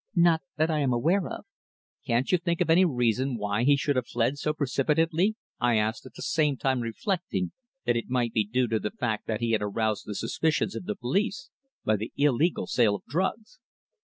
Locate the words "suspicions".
10.15-10.75